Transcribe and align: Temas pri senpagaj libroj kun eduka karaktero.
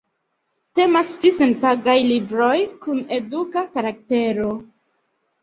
Temas 0.77 1.11
pri 1.19 1.31
senpagaj 1.35 1.95
libroj 2.07 2.57
kun 2.87 3.05
eduka 3.19 3.65
karaktero. 3.77 4.49